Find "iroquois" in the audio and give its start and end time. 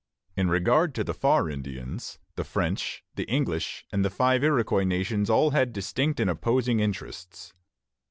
4.43-4.83